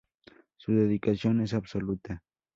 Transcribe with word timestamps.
Su 0.57 0.71
dedicación 0.73 1.41
es 1.41 1.53
absoluta. 1.53 2.23